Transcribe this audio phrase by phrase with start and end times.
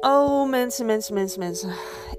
[0.00, 1.72] Oh, mensen, mensen, mensen, mensen.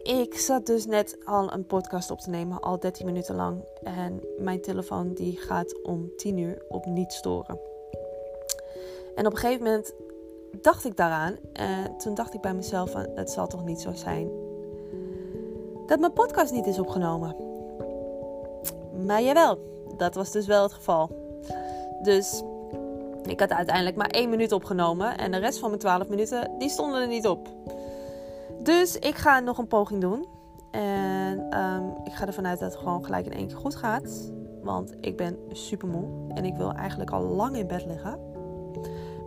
[0.04, 3.64] Ik zat dus net al een podcast op te nemen, al 13 minuten lang.
[3.84, 7.60] En mijn telefoon die gaat om 10 uur op niet storen.
[9.16, 9.94] En op een gegeven moment
[10.62, 11.38] dacht ik daaraan.
[11.54, 14.48] En toen dacht ik bij mezelf van, het zal toch niet zo zijn
[15.90, 17.36] dat mijn podcast niet is opgenomen.
[19.06, 19.60] Maar jawel,
[19.98, 21.10] dat was dus wel het geval.
[22.02, 22.44] Dus
[23.24, 25.18] ik had uiteindelijk maar één minuut opgenomen.
[25.18, 27.48] En de rest van mijn 12 minuten, die stonden er niet op.
[28.64, 30.26] Dus ik ga nog een poging doen.
[30.72, 34.32] En ehm, ik ga ervan uit dat het gewoon gelijk in één keer goed gaat.
[34.64, 36.34] Want ik ben super moe.
[36.34, 38.20] En ik wil eigenlijk al lang in bed liggen.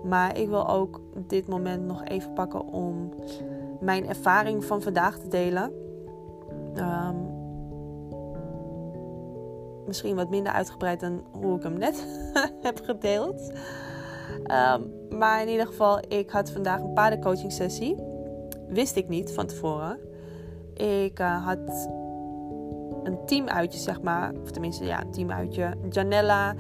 [0.04, 3.14] Maar ik wil ook dit moment nog even pakken om
[3.80, 5.72] mijn ervaring van vandaag te delen.
[6.74, 7.30] Um,
[9.86, 12.06] misschien wat minder uitgebreid dan hoe ik hem net
[12.62, 13.52] heb gedeeld.
[14.46, 18.11] Um, maar in ieder geval, ik had vandaag een paardencoaching sessie.
[18.72, 19.98] Wist ik niet van tevoren.
[20.74, 21.88] Ik uh, had
[23.02, 24.32] een teamuitje, zeg maar.
[24.42, 25.76] Of tenminste, ja, een teamuitje.
[25.90, 26.54] Janella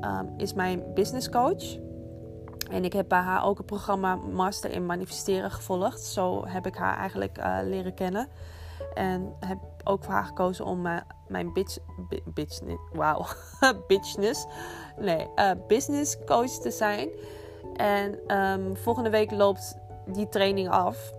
[0.00, 1.76] um, is mijn business coach.
[2.70, 6.00] En ik heb bij haar ook het programma Master in Manifesteren gevolgd.
[6.00, 8.28] Zo heb ik haar eigenlijk uh, leren kennen.
[8.94, 10.96] En heb ook voor haar gekozen om uh,
[11.28, 11.78] mijn bitch,
[12.24, 12.60] bitch,
[12.92, 13.26] wow,
[13.86, 14.46] bitchness,
[14.98, 17.08] nee, uh, business coach te zijn.
[17.76, 21.12] En um, volgende week loopt die training af.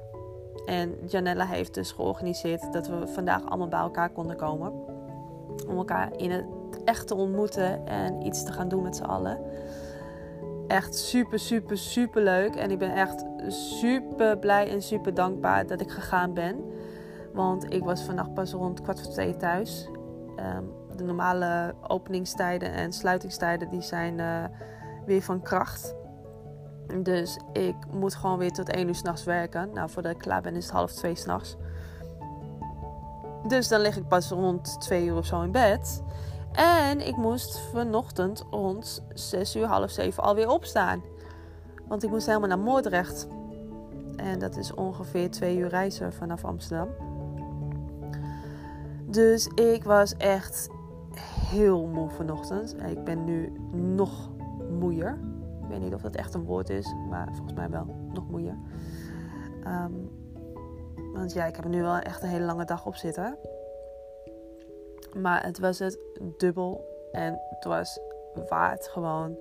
[0.68, 4.72] En Janella heeft dus georganiseerd dat we vandaag allemaal bij elkaar konden komen.
[5.68, 6.46] Om elkaar in het
[6.86, 9.40] echt te ontmoeten en iets te gaan doen met z'n allen.
[10.68, 12.56] Echt super, super, super leuk.
[12.56, 16.64] En ik ben echt super blij en super dankbaar dat ik gegaan ben.
[17.34, 19.90] Want ik was vannacht pas rond kwart voor twee thuis.
[20.58, 24.44] Um, de normale openingstijden en sluitingstijden die zijn uh,
[25.06, 25.96] weer van kracht.
[26.96, 29.70] Dus ik moet gewoon weer tot 1 uur s'nachts werken.
[29.74, 31.58] Nou, voordat ik klaar ben is het half 2 s'nachts.
[33.48, 36.04] Dus dan lig ik pas rond 2 uur of zo in bed.
[36.52, 41.02] En ik moest vanochtend rond 6 uur, half 7 alweer opstaan.
[41.88, 43.28] Want ik moest helemaal naar Moordrecht.
[44.16, 46.88] En dat is ongeveer 2 uur reizen vanaf Amsterdam.
[49.06, 50.70] Dus ik was echt
[51.50, 52.76] heel moe vanochtend.
[52.82, 54.30] Ik ben nu nog
[54.80, 55.20] moeier.
[55.68, 58.58] Ik weet niet of dat echt een woord is, maar volgens mij wel nog moeier.
[59.66, 60.10] Um,
[61.14, 63.38] want ja, ik heb nu wel echt een hele lange dag op zitten.
[65.18, 66.00] Maar het was het
[66.38, 68.00] dubbel en het was
[68.50, 69.38] waard gewoon.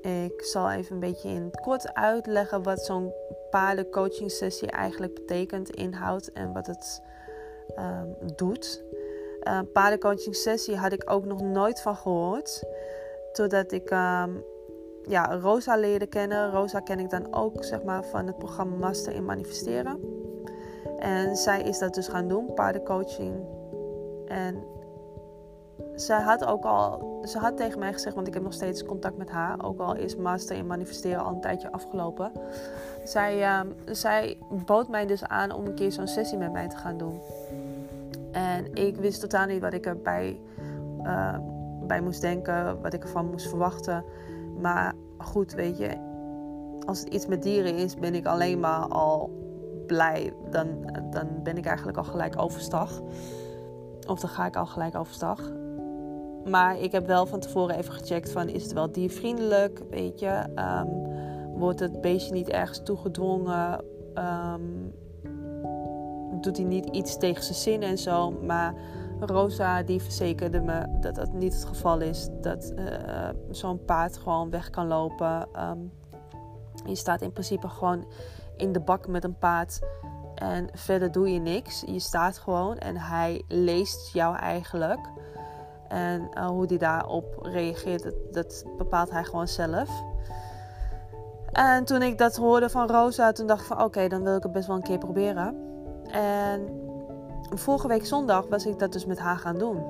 [0.00, 3.12] Ik zal even een beetje in het kort uitleggen wat zo'n
[3.50, 7.02] paardencoaching sessie eigenlijk betekent, inhoudt en wat het
[7.78, 8.84] um, doet.
[9.42, 12.64] Uh, paardencoaching sessie had ik ook nog nooit van gehoord.
[13.32, 13.90] Totdat ik
[15.08, 16.50] ja, Rosa leerde kennen.
[16.50, 20.00] Rosa ken ik dan ook zeg maar, van het programma Master in Manifesteren.
[20.98, 23.34] En zij is dat dus gaan doen, paardencoaching.
[24.26, 24.64] En
[25.94, 29.16] zij had ook al, ze had tegen mij gezegd, want ik heb nog steeds contact
[29.16, 32.32] met haar, ook al is Master in Manifesteren al een tijdje afgelopen.
[33.04, 33.60] Zij, uh,
[33.90, 37.20] zij bood mij dus aan om een keer zo'n sessie met mij te gaan doen.
[38.32, 40.40] En ik wist totaal niet wat ik erbij
[41.02, 41.38] uh,
[41.86, 44.04] bij moest denken, wat ik ervan moest verwachten.
[44.60, 45.96] Maar goed, weet je,
[46.86, 49.30] als het iets met dieren is, ben ik alleen maar al
[49.86, 50.32] blij.
[50.50, 50.66] Dan,
[51.10, 53.00] dan ben ik eigenlijk al gelijk overstag.
[54.06, 55.52] Of dan ga ik al gelijk overstag.
[56.44, 60.44] Maar ik heb wel van tevoren even gecheckt van is het wel diervriendelijk, weet je.
[60.54, 61.12] Um,
[61.58, 63.84] wordt het beestje niet ergens toegedwongen?
[64.14, 64.92] Um,
[66.40, 68.30] doet hij niet iets tegen zijn zin en zo?
[68.30, 68.74] Maar
[69.20, 72.28] Rosa die verzekerde me dat dat niet het geval is.
[72.40, 75.48] Dat uh, zo'n paard gewoon weg kan lopen.
[75.70, 75.92] Um,
[76.86, 78.06] je staat in principe gewoon
[78.56, 79.78] in de bak met een paard.
[80.34, 81.82] En verder doe je niks.
[81.86, 85.00] Je staat gewoon en hij leest jou eigenlijk.
[85.88, 90.02] En uh, hoe hij daarop reageert, dat, bepaalt hij gewoon zelf.
[91.52, 94.42] En toen ik dat hoorde van Rosa, toen dacht ik van oké, dan wil ik
[94.42, 95.56] het best wel een keer proberen.
[96.10, 96.68] En
[97.58, 99.82] vorige week zondag was ik dat dus met haar gaan doen.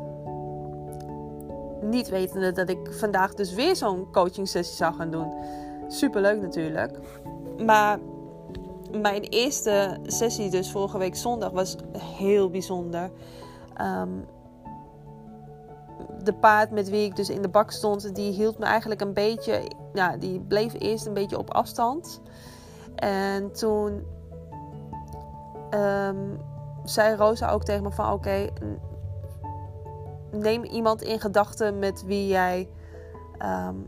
[1.81, 5.33] Niet wetende dat ik vandaag dus weer zo'n coaching sessie zou gaan doen.
[5.89, 6.99] Super leuk natuurlijk.
[7.65, 7.99] Maar
[9.01, 13.11] mijn eerste sessie dus vorige week zondag was heel bijzonder.
[13.81, 14.25] Um,
[16.23, 19.13] de paard met wie ik dus in de bak stond, die hield me eigenlijk een
[19.13, 22.21] beetje, ja, die bleef eerst een beetje op afstand.
[22.95, 24.07] En toen
[25.71, 26.39] um,
[26.85, 28.49] zei Rosa ook tegen me van oké,
[30.31, 32.69] neem iemand in gedachten met wie jij
[33.43, 33.87] um,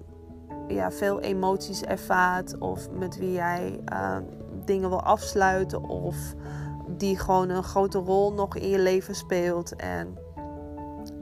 [0.68, 4.26] ja, veel emoties ervaart of met wie jij um,
[4.64, 6.16] dingen wil afsluiten of
[6.88, 9.76] die gewoon een grote rol nog in je leven speelt.
[9.76, 10.18] En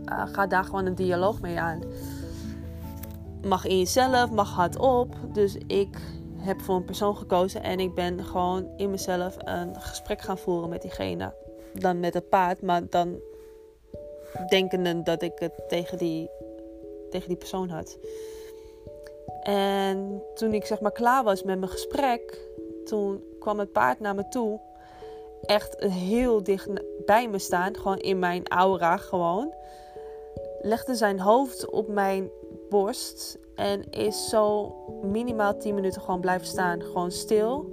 [0.04, 1.80] uh, ga daar gewoon een dialoog mee aan.
[3.42, 5.16] Mag in jezelf, mag hardop.
[5.32, 5.98] Dus ik
[6.36, 10.68] heb voor een persoon gekozen en ik ben gewoon in mezelf een gesprek gaan voeren
[10.68, 11.43] met diegene.
[11.74, 13.20] Dan met het paard, maar dan
[14.48, 16.30] denkende dat ik het tegen die,
[17.10, 17.98] tegen die persoon had.
[19.42, 22.48] En toen ik zeg maar klaar was met mijn gesprek,
[22.84, 24.60] toen kwam het paard naar me toe.
[25.42, 26.68] Echt heel dicht
[27.04, 29.54] bij me staan, gewoon in mijn aura gewoon.
[30.60, 32.30] Legde zijn hoofd op mijn
[32.68, 36.82] borst en is zo minimaal 10 minuten gewoon blijven staan.
[36.82, 37.72] Gewoon stil,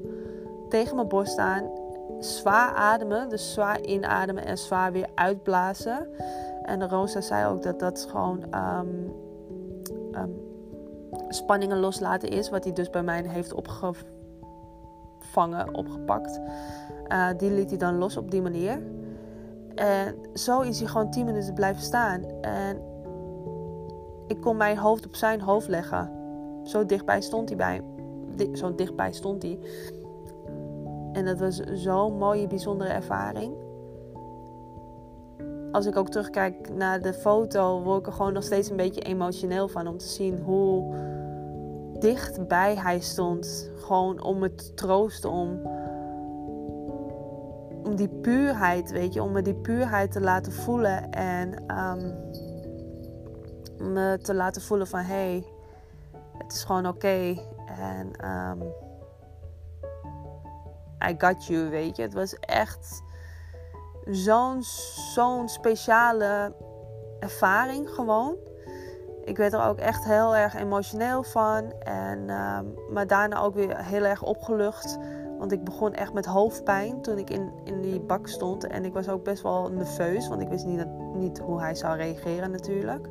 [0.69, 1.80] tegen mijn borst staan.
[2.19, 6.07] Zwaar ademen, dus zwaar inademen en zwaar weer uitblazen.
[6.63, 9.13] En Rosa zei ook dat dat gewoon um,
[10.15, 10.41] um,
[11.29, 12.49] spanningen loslaten is.
[12.49, 14.05] Wat hij dus bij mij heeft opgevangen,
[15.75, 16.39] opgepakt.
[17.07, 18.81] Uh, die liet hij dan los op die manier.
[19.75, 22.23] En zo is hij gewoon 10 minuten blijven staan.
[22.41, 22.81] En
[24.27, 26.11] ik kon mijn hoofd op zijn hoofd leggen.
[26.63, 27.81] Zo dichtbij stond hij bij.
[28.53, 29.59] Zo dichtbij stond hij.
[31.13, 33.53] En dat was zo'n mooie, bijzondere ervaring.
[35.71, 39.01] Als ik ook terugkijk naar de foto, word ik er gewoon nog steeds een beetje
[39.01, 39.87] emotioneel van.
[39.87, 40.95] Om te zien hoe
[41.99, 43.71] dichtbij hij stond.
[43.75, 45.61] Gewoon om het te troosten, om,
[47.83, 51.09] om die puurheid, weet je, om me die puurheid te laten voelen.
[51.11, 52.13] En um,
[53.93, 55.45] me te laten voelen van hé, hey,
[56.37, 57.35] het is gewoon oké.
[57.79, 58.73] En um,
[61.09, 62.01] I got you, weet je.
[62.01, 63.03] Het was echt
[64.05, 64.63] zo'n
[65.13, 66.53] zo'n speciale
[67.19, 68.35] ervaring gewoon.
[69.23, 71.71] Ik werd er ook echt heel erg emotioneel van.
[71.79, 74.97] En, um, maar daarna ook weer heel erg opgelucht.
[75.37, 78.67] Want ik begon echt met hoofdpijn toen ik in, in die bak stond.
[78.67, 81.97] En ik was ook best wel nerveus, want ik wist niet, niet hoe hij zou
[81.97, 83.07] reageren natuurlijk.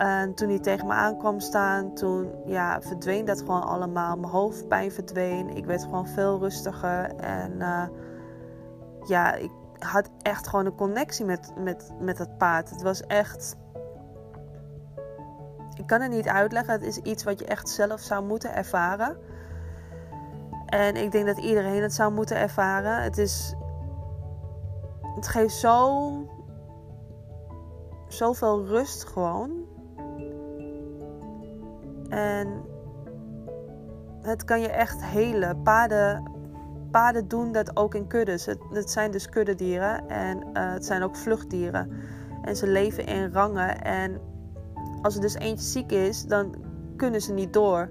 [0.00, 4.16] En toen hij tegen me aankwam staan, toen ja, verdween dat gewoon allemaal.
[4.16, 5.56] Mijn hoofdpijn verdween.
[5.56, 7.14] Ik werd gewoon veel rustiger.
[7.16, 7.86] En uh,
[9.06, 12.70] ja, ik had echt gewoon een connectie met, met, met het paard.
[12.70, 13.56] Het was echt.
[15.74, 16.72] Ik kan het niet uitleggen.
[16.72, 19.16] Het is iets wat je echt zelf zou moeten ervaren.
[20.66, 23.02] En ik denk dat iedereen het zou moeten ervaren.
[23.02, 23.54] Het is.
[25.14, 26.12] Het geeft zo.
[28.08, 29.69] Zoveel rust gewoon.
[32.10, 32.64] En
[34.22, 35.62] het kan je echt helen.
[35.62, 36.30] Paarden,
[36.90, 38.46] paarden doen dat ook in kuddes.
[38.46, 41.92] Het, het zijn dus kuddedieren en uh, het zijn ook vluchtdieren.
[42.42, 43.82] En ze leven in rangen.
[43.82, 44.20] En
[45.02, 46.54] als er dus eentje ziek is, dan
[46.96, 47.90] kunnen ze niet door.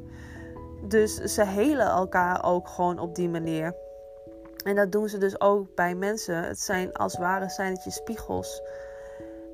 [0.87, 3.75] Dus ze helen elkaar ook gewoon op die manier.
[4.63, 6.43] En dat doen ze dus ook bij mensen.
[6.43, 8.61] Het zijn als het ware zijn het je spiegels.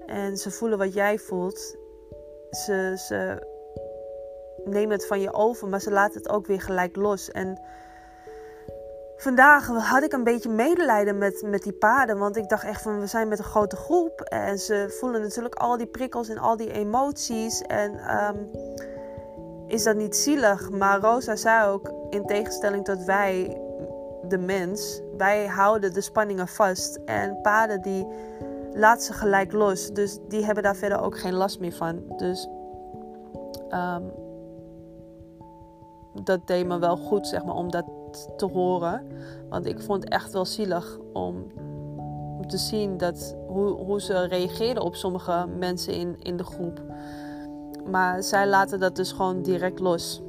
[0.05, 1.77] En ze voelen wat jij voelt.
[2.49, 3.47] Ze, ze
[4.65, 7.31] nemen het van je over, maar ze laten het ook weer gelijk los.
[7.31, 7.59] En
[9.17, 12.17] vandaag had ik een beetje medelijden met, met die paarden.
[12.17, 14.21] Want ik dacht echt van we zijn met een grote groep.
[14.21, 17.61] En ze voelen natuurlijk al die prikkels en al die emoties.
[17.61, 18.49] En um,
[19.67, 20.69] is dat niet zielig?
[20.69, 23.61] Maar Rosa zei ook, in tegenstelling tot wij,
[24.27, 26.99] de mens, wij houden de spanningen vast.
[27.05, 28.07] En paarden die
[28.73, 29.93] laten ze gelijk los.
[29.93, 32.03] Dus die hebben daar verder ook geen last meer van.
[32.17, 32.49] Dus
[33.69, 34.24] um,
[36.23, 37.85] dat me wel goed, zeg maar, om dat
[38.37, 39.07] te horen.
[39.49, 41.47] Want ik vond het echt wel zielig om,
[42.47, 46.81] te zien dat, hoe, hoe ze reageerden op sommige mensen in, in de groep.
[47.89, 50.21] Maar zij laten dat dus gewoon direct los.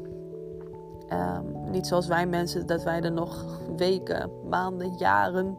[1.12, 3.44] Um, niet zoals wij mensen, dat wij er nog
[3.76, 5.56] weken, maanden, jaren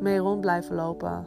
[0.00, 1.26] mee rond blijven lopen.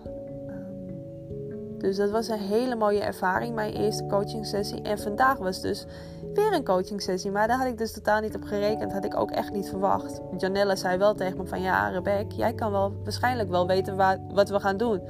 [1.82, 4.82] Dus dat was een hele mooie ervaring, mijn eerste coaching sessie.
[4.82, 5.86] En vandaag was dus
[6.34, 7.32] weer een coaching sessie.
[7.32, 8.92] Maar daar had ik dus totaal niet op gerekend.
[8.92, 10.22] Had ik ook echt niet verwacht.
[10.38, 13.96] Janelle zei wel tegen me van ja, Rebek, jij kan wel waarschijnlijk wel weten
[14.34, 15.02] wat we gaan doen.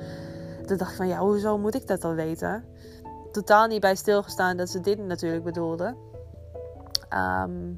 [0.66, 2.66] Toen dacht ik van ja, hoezo moet ik dat al weten?
[3.32, 5.96] Totaal niet bij stilgestaan dat ze dit natuurlijk bedoelde.
[7.14, 7.74] Um,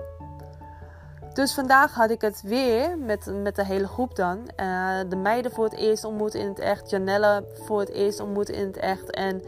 [1.34, 4.38] dus vandaag had ik het weer met, met de hele groep dan.
[4.38, 6.90] Uh, de meiden voor het eerst ontmoet in het echt.
[6.90, 9.12] Janelle voor het eerst ontmoet in het echt.
[9.12, 9.42] En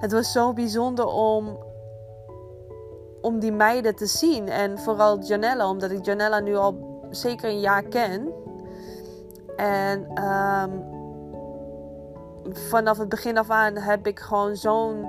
[0.00, 1.58] het was zo bijzonder om
[3.20, 4.48] om die meiden te zien.
[4.48, 8.32] En vooral Janella, omdat ik Janella nu al zeker een jaar ken.
[9.56, 10.84] En um,
[12.52, 15.06] vanaf het begin af aan heb ik gewoon zo'n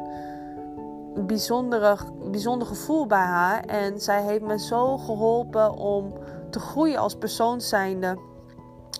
[1.26, 1.98] bijzondere,
[2.32, 3.64] bijzonder gevoel bij haar.
[3.64, 6.14] En zij heeft me zo geholpen om
[6.50, 8.18] te groeien als persoon zijnde.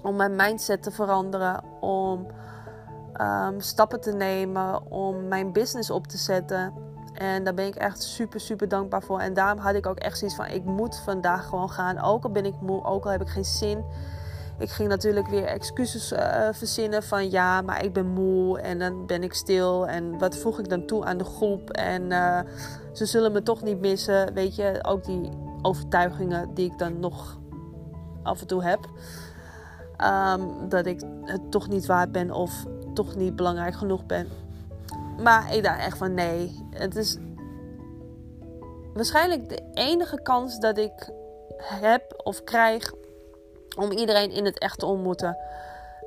[0.04, 1.64] Om mijn mindset te veranderen.
[1.80, 2.28] Om
[3.14, 4.92] ehm, stappen te nemen.
[4.92, 6.74] Om mijn business op te zetten.
[7.14, 9.20] En daar ben ik echt super, super dankbaar voor.
[9.20, 12.00] En daarom had ik ook echt zoiets van: ik moet vandaag gewoon gaan.
[12.00, 13.86] Ook al ben ik moe, ook al heb ik geen zin.
[14.62, 19.06] Ik ging natuurlijk weer excuses uh, verzinnen van ja, maar ik ben moe en dan
[19.06, 19.88] ben ik stil.
[19.88, 21.70] En wat voeg ik dan toe aan de groep?
[21.70, 22.40] En uh,
[22.94, 24.34] ze zullen me toch niet missen.
[24.34, 25.30] Weet je, ook die
[25.62, 27.40] overtuigingen die ik dan nog
[28.24, 28.90] af en toe heb.
[30.04, 34.28] Um, dat ik het toch niet waard ben of toch niet belangrijk genoeg ben.
[35.24, 36.68] Maar ik dacht echt van nee.
[36.70, 37.18] Het is
[38.94, 41.10] waarschijnlijk de enige kans dat ik
[41.58, 42.94] heb of krijg
[43.78, 45.38] om iedereen in het echt te ontmoeten.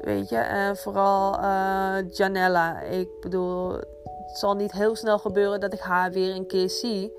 [0.00, 2.80] Weet je, en vooral uh, Janella.
[2.80, 3.73] Ik bedoel,
[4.26, 7.12] het zal niet heel snel gebeuren dat ik haar weer een keer zie.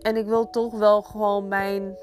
[0.00, 1.96] En ik wil toch wel gewoon mijn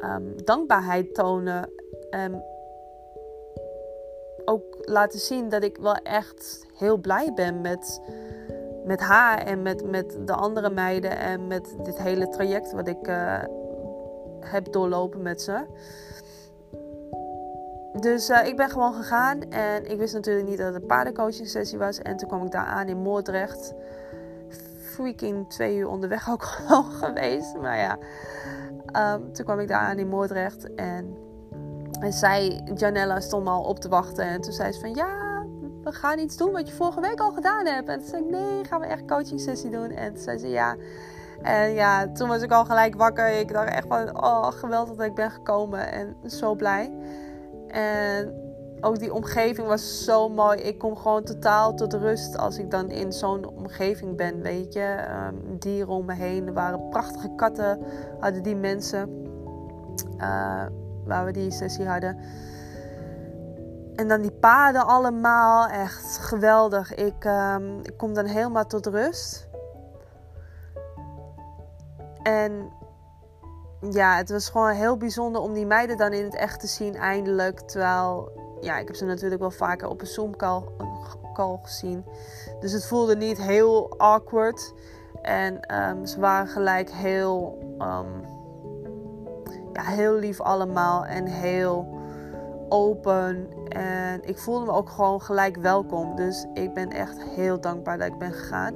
[0.00, 1.70] um, dankbaarheid tonen.
[2.10, 2.44] En
[4.44, 8.00] ook laten zien dat ik wel echt heel blij ben met,
[8.84, 11.18] met haar en met, met de andere meiden.
[11.18, 13.42] En met dit hele traject wat ik uh,
[14.50, 15.64] heb doorlopen met ze.
[18.00, 21.48] Dus uh, ik ben gewoon gegaan en ik wist natuurlijk niet dat het een paardencoaching
[21.48, 21.98] sessie was.
[21.98, 23.74] En toen kwam ik daar aan in Moordrecht.
[24.82, 27.56] Freaking twee uur onderweg ook gewoon geweest.
[27.56, 27.98] Maar ja,
[29.14, 30.74] um, toen kwam ik daar aan in Moordrecht.
[30.74, 31.16] En,
[32.00, 34.24] en zij, Janella, stond me al op te wachten.
[34.24, 35.44] En toen zei ze van ja,
[35.82, 37.88] we gaan iets doen wat je vorige week al gedaan hebt.
[37.88, 39.90] En toen zei ik nee, gaan we echt coaching sessie doen.
[39.90, 40.76] En toen zei ze ja.
[41.42, 43.28] En ja, toen was ik al gelijk wakker.
[43.28, 45.92] Ik dacht echt van, oh geweldig dat ik ben gekomen.
[45.92, 46.92] En zo blij.
[47.68, 48.44] En
[48.80, 50.58] ook die omgeving was zo mooi.
[50.58, 55.04] Ik kom gewoon totaal tot rust als ik dan in zo'n omgeving ben, weet je.
[55.26, 56.46] Um, dieren om me heen.
[56.46, 57.78] Er waren prachtige katten,
[58.20, 59.24] hadden die mensen.
[60.18, 60.64] Uh,
[61.04, 62.18] waar we die sessie hadden.
[63.94, 65.68] En dan die paden allemaal.
[65.68, 66.94] Echt geweldig.
[66.94, 69.45] Ik, um, ik kom dan helemaal tot rust.
[72.26, 72.72] En
[73.90, 76.94] ja, het was gewoon heel bijzonder om die meiden dan in het echt te zien
[76.94, 77.60] eindelijk.
[77.60, 82.04] Terwijl, ja, ik heb ze natuurlijk wel vaker op een Zoom-call gezien.
[82.60, 84.74] Dus het voelde niet heel awkward.
[85.22, 88.24] En um, ze waren gelijk heel, um,
[89.72, 91.98] ja, heel lief allemaal en heel
[92.68, 93.48] open.
[93.68, 96.16] En ik voelde me ook gewoon gelijk welkom.
[96.16, 98.74] Dus ik ben echt heel dankbaar dat ik ben gegaan.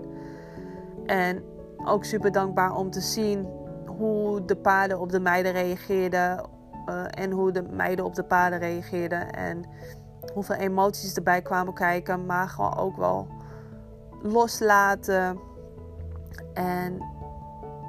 [1.07, 1.45] En
[1.85, 3.49] ook super dankbaar om te zien
[3.87, 6.49] hoe de paarden op de meiden reageerden.
[6.87, 9.33] Uh, en hoe de meiden op de paarden reageerden.
[9.33, 9.65] En
[10.33, 12.27] hoeveel emoties erbij kwamen kijken.
[12.27, 13.27] Maar gewoon ook wel
[14.23, 15.39] loslaten.
[16.55, 17.03] En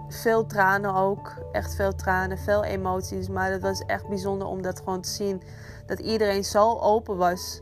[0.08, 1.34] veel tranen ook.
[1.52, 3.30] Echt veel tranen, veel emoties.
[3.30, 5.42] Maar het was echt bijzonder om dat gewoon te zien.
[5.86, 7.62] Dat iedereen zo open was.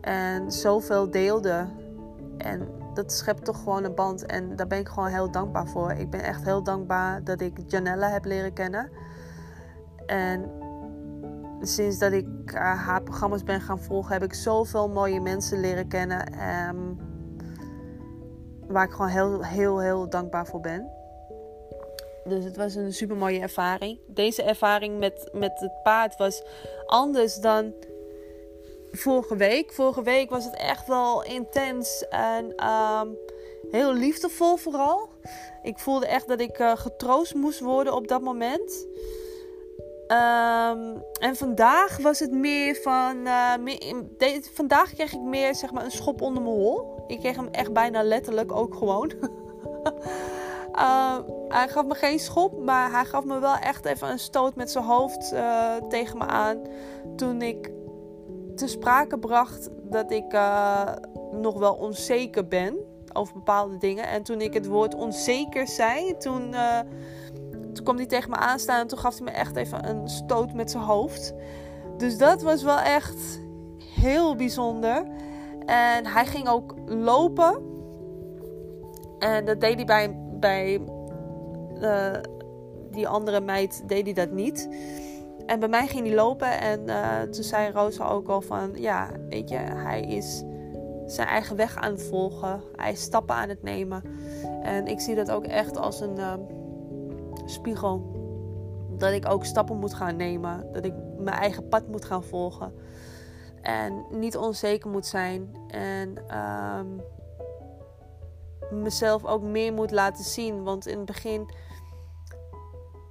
[0.00, 1.66] En zoveel deelde.
[2.38, 4.26] En dat schept toch gewoon een band.
[4.26, 5.92] En daar ben ik gewoon heel dankbaar voor.
[5.92, 8.90] Ik ben echt heel dankbaar dat ik Janella heb leren kennen.
[10.06, 10.50] En
[11.60, 15.88] sinds dat ik uh, haar programma's ben gaan volgen, heb ik zoveel mooie mensen leren
[15.88, 16.40] kennen.
[16.68, 16.98] Um,
[18.66, 20.90] waar ik gewoon heel, heel, heel dankbaar voor ben.
[22.24, 24.00] Dus het was een super mooie ervaring.
[24.06, 26.44] Deze ervaring met, met het paard was
[26.86, 27.72] anders dan
[28.92, 29.72] vorige week.
[29.72, 33.16] Vorige week was het echt wel intens en um,
[33.70, 35.08] heel liefdevol vooral.
[35.62, 38.86] Ik voelde echt dat ik uh, getroost moest worden op dat moment.
[40.08, 43.24] Um, en vandaag was het meer van.
[43.24, 47.04] De, vandaag kreeg ik meer zeg maar, een schop onder mijn hol.
[47.06, 49.12] Ik kreeg hem echt bijna letterlijk ook gewoon.
[50.72, 51.18] uh,
[51.48, 54.70] hij gaf me geen schop, maar hij gaf me wel echt even een stoot met
[54.70, 56.62] zijn hoofd uh, tegen me aan.
[57.16, 57.70] Toen ik
[58.58, 60.92] te sprake bracht dat ik uh,
[61.32, 62.76] nog wel onzeker ben
[63.12, 64.08] over bepaalde dingen.
[64.08, 66.78] En toen ik het woord onzeker zei, toen, uh,
[67.72, 70.52] toen kwam hij tegen me aanstaan en toen gaf hij me echt even een stoot
[70.52, 71.34] met zijn hoofd.
[71.96, 73.40] Dus dat was wel echt
[73.94, 75.06] heel bijzonder.
[75.66, 77.62] En hij ging ook lopen.
[79.18, 80.80] En dat deed hij bij, bij
[81.80, 82.20] uh,
[82.90, 84.68] die andere meid deed hij dat niet.
[85.48, 89.10] En bij mij ging hij lopen en uh, toen zei Rosa ook al van, ja,
[89.28, 90.42] weet je, hij is
[91.06, 92.62] zijn eigen weg aan het volgen.
[92.76, 94.02] Hij is stappen aan het nemen.
[94.62, 96.34] En ik zie dat ook echt als een uh,
[97.44, 98.16] spiegel.
[98.98, 100.72] Dat ik ook stappen moet gaan nemen.
[100.72, 102.72] Dat ik mijn eigen pad moet gaan volgen.
[103.62, 105.56] En niet onzeker moet zijn.
[105.68, 106.38] En
[106.78, 107.00] um,
[108.82, 110.62] mezelf ook meer moet laten zien.
[110.62, 111.50] Want in het begin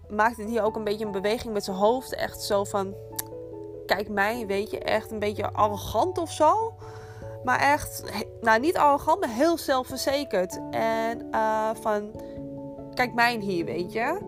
[0.10, 2.16] maakte hij ook een beetje een beweging met zijn hoofd.
[2.16, 2.96] Echt zo van,
[3.86, 6.74] kijk mij, weet je, echt een beetje arrogant of zo.
[7.44, 8.04] Maar echt,
[8.42, 10.60] nou niet arrogant, maar heel zelfverzekerd.
[10.72, 12.12] En uh, van,
[12.94, 14.20] kijk mij hier, weet je.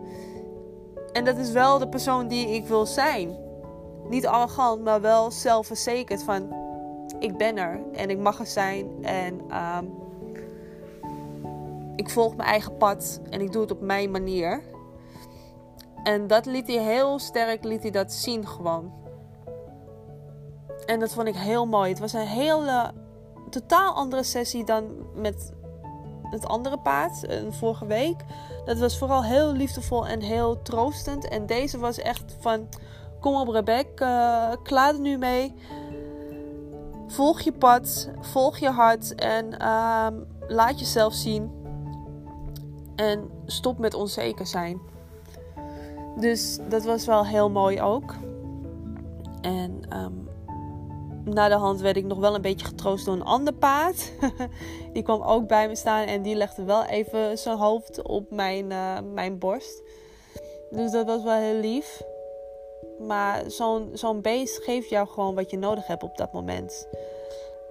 [1.12, 3.38] En dat is wel de persoon die ik wil zijn.
[4.08, 6.54] Niet arrogant, maar wel zelfverzekerd van,
[7.18, 9.04] ik ben er en ik mag er zijn.
[9.04, 9.78] En uh,
[11.96, 14.62] ik volg mijn eigen pad en ik doe het op mijn manier.
[16.02, 18.92] En dat liet hij heel sterk liet hij dat zien gewoon.
[20.86, 21.90] En dat vond ik heel mooi.
[21.90, 22.92] Het was een hele
[23.50, 25.52] totaal andere sessie dan met
[26.30, 28.24] het andere paard een vorige week.
[28.64, 31.28] Dat was vooral heel liefdevol en heel troostend.
[31.28, 32.68] En deze was echt van:
[33.20, 35.54] kom op, Rebecca, uh, klaar er nu mee.
[37.06, 40.06] Volg je pad, volg je hart en uh,
[40.48, 41.58] laat jezelf zien.
[42.96, 44.89] En stop met onzeker zijn.
[46.16, 48.14] Dus dat was wel heel mooi ook.
[49.40, 50.28] En um,
[51.24, 54.12] na de hand werd ik nog wel een beetje getroost door een ander paard.
[54.92, 58.70] die kwam ook bij me staan en die legde wel even zijn hoofd op mijn,
[58.70, 59.82] uh, mijn borst.
[60.70, 62.02] Dus dat was wel heel lief.
[62.98, 66.88] Maar zo'n zo'n beest geeft jou gewoon wat je nodig hebt op dat moment.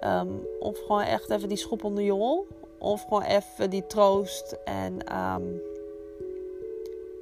[0.03, 2.47] Um, of gewoon echt even die schop onder je hol.
[2.79, 4.57] Of gewoon even die troost.
[4.63, 5.61] En um,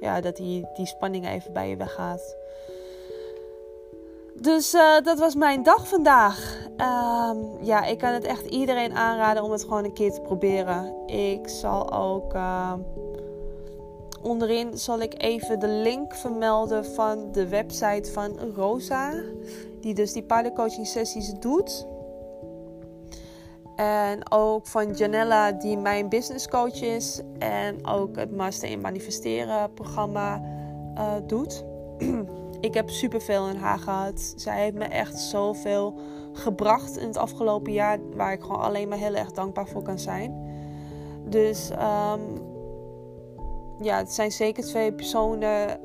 [0.00, 2.36] ja, dat die, die spanning even bij je weggaat.
[4.34, 6.66] Dus uh, dat was mijn dag vandaag.
[6.76, 11.06] Um, ja, ik kan het echt iedereen aanraden om het gewoon een keer te proberen.
[11.06, 12.34] Ik zal ook.
[12.34, 12.72] Uh,
[14.22, 19.14] onderin zal ik even de link vermelden van de website van Rosa.
[19.80, 21.86] Die dus die paardencoaching sessies doet.
[23.78, 27.20] En ook van Janella, die mijn business coach is.
[27.38, 30.42] En ook het Master in Manifesteren programma
[30.94, 31.64] uh, doet.
[32.60, 34.32] ik heb superveel in haar gehad.
[34.36, 35.98] Zij heeft me echt zoveel
[36.32, 37.98] gebracht in het afgelopen jaar.
[38.14, 40.46] Waar ik gewoon alleen maar heel erg dankbaar voor kan zijn.
[41.24, 42.42] Dus um,
[43.80, 45.80] ja, het zijn zeker twee personen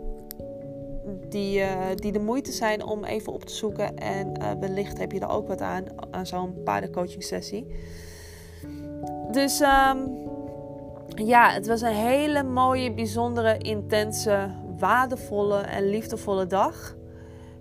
[1.34, 3.98] die, uh, die de moeite zijn om even op te zoeken.
[3.98, 7.68] En uh, wellicht heb je er ook wat aan, aan zo'n paardencoaching sessie.
[9.32, 10.22] Dus um,
[11.08, 16.96] ja, het was een hele mooie, bijzondere, intense, waardevolle en liefdevolle dag.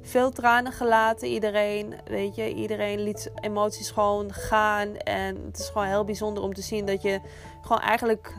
[0.03, 1.95] Veel tranen gelaten, iedereen.
[2.05, 4.97] Weet je, iedereen liet emoties gewoon gaan.
[4.97, 7.21] En het is gewoon heel bijzonder om te zien dat je
[7.61, 8.35] gewoon eigenlijk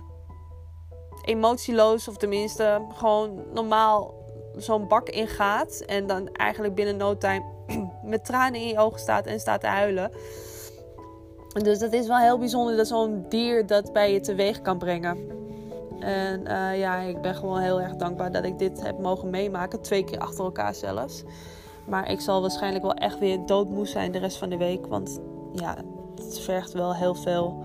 [1.25, 4.22] emotieloos, of tenminste gewoon normaal
[4.57, 5.83] zo'n bak ingaat.
[5.85, 7.43] En dan eigenlijk binnen no time
[8.03, 10.11] met tranen in je ogen staat en staat te huilen.
[11.61, 15.17] Dus dat is wel heel bijzonder dat zo'n dier dat bij je teweeg kan brengen.
[15.99, 19.81] En uh, ja, ik ben gewoon heel erg dankbaar dat ik dit heb mogen meemaken.
[19.81, 21.23] Twee keer achter elkaar zelfs.
[21.85, 24.85] Maar ik zal waarschijnlijk wel echt weer doodmoe zijn de rest van de week.
[24.85, 25.19] Want
[25.53, 25.75] ja,
[26.15, 27.63] het vergt wel heel veel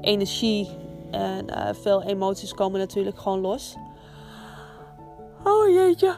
[0.00, 0.68] energie.
[1.10, 3.76] En uh, veel emoties komen natuurlijk gewoon los.
[5.44, 6.16] Oh jeetje.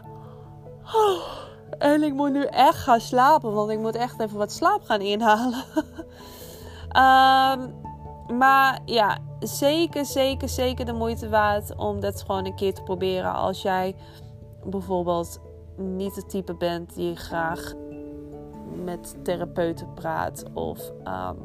[0.94, 1.44] Oh.
[1.78, 5.00] En ik moet nu echt gaan slapen, want ik moet echt even wat slaap gaan
[5.00, 5.64] inhalen.
[6.92, 7.74] um,
[8.38, 13.34] maar ja, zeker, zeker, zeker de moeite waard om dat gewoon een keer te proberen.
[13.34, 13.96] Als jij
[14.64, 15.40] bijvoorbeeld
[15.76, 17.72] niet het type bent die graag
[18.84, 21.36] met therapeuten praat of um,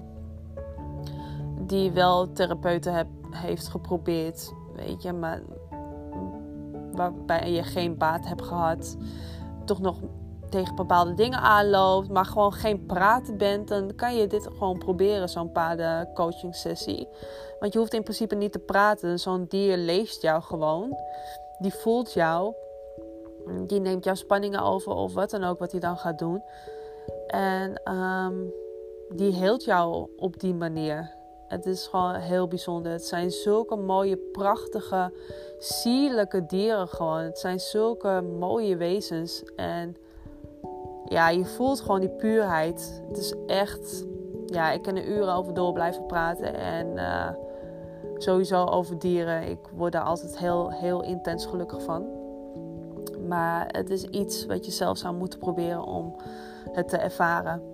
[1.68, 5.42] die wel therapeuten heeft geprobeerd, weet je, maar
[6.92, 8.98] waarbij je geen baat hebt gehad,
[9.66, 10.00] toch nog
[10.50, 15.30] tegen bepaalde dingen aanloopt, maar gewoon geen praten bent, dan kan je dit gewoon proberen,
[15.30, 17.08] zo'n paarden coaching sessie.
[17.62, 19.20] Want je hoeft in principe niet te praten.
[19.20, 20.98] Zo'n dier leest jou gewoon.
[21.60, 22.54] Die voelt jou.
[23.68, 26.44] Die neemt jouw spanningen over of wat dan ook wat hij dan gaat doen.
[27.28, 28.54] En um,
[29.10, 31.12] die heelt jou op die manier.
[31.52, 32.92] Het is gewoon heel bijzonder.
[32.92, 35.12] Het zijn zulke mooie, prachtige,
[35.58, 37.20] sierlijke dieren gewoon.
[37.20, 39.44] Het zijn zulke mooie wezens.
[39.56, 39.96] En
[41.06, 43.02] ja, je voelt gewoon die puurheid.
[43.08, 44.06] Het is echt...
[44.46, 46.54] Ja, ik kan er uren over door blijven praten.
[46.56, 47.30] En uh,
[48.18, 49.50] sowieso over dieren.
[49.50, 52.06] Ik word daar altijd heel, heel intens gelukkig van.
[53.28, 56.16] Maar het is iets wat je zelf zou moeten proberen om
[56.72, 57.71] het te ervaren.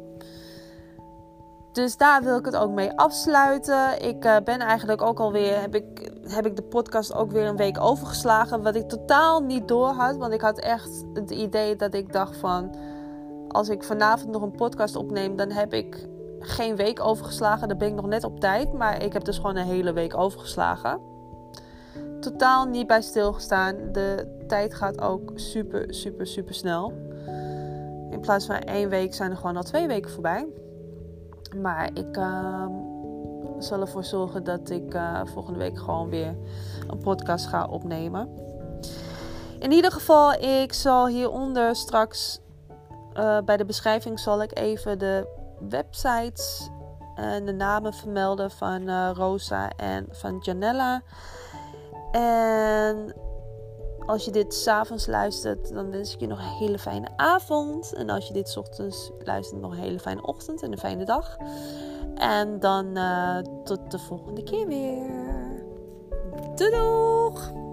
[1.77, 4.01] Dus daar wil ik het ook mee afsluiten.
[4.01, 7.55] Ik uh, ben eigenlijk ook alweer, heb ik, heb ik de podcast ook weer een
[7.55, 8.61] week overgeslagen.
[8.63, 10.17] Wat ik totaal niet door had.
[10.17, 12.75] Want ik had echt het idee dat ik dacht van,
[13.47, 16.07] als ik vanavond nog een podcast opneem, dan heb ik
[16.39, 17.67] geen week overgeslagen.
[17.67, 18.73] Dan ben ik nog net op tijd.
[18.73, 20.99] Maar ik heb dus gewoon een hele week overgeslagen.
[22.19, 23.75] totaal niet bij stilgestaan.
[23.91, 26.93] De tijd gaat ook super, super, super snel.
[28.09, 30.47] In plaats van één week zijn er gewoon al twee weken voorbij.
[31.55, 32.65] Maar ik uh,
[33.59, 36.35] zal ervoor zorgen dat ik uh, volgende week gewoon weer
[36.87, 38.29] een podcast ga opnemen.
[39.59, 42.41] In ieder geval, ik zal hieronder straks
[43.17, 45.27] uh, bij de beschrijving zal ik even de
[45.69, 46.69] websites
[47.15, 51.01] en de namen vermelden van uh, Rosa en van Janella.
[52.11, 53.13] En
[54.07, 57.93] als je dit s'avonds luistert, dan wens ik je nog een hele fijne avond.
[57.93, 61.37] En als je dit ochtends luistert, nog een hele fijne ochtend en een fijne dag.
[62.15, 65.25] En dan uh, tot de volgende keer weer.
[66.55, 67.66] Doei doeg!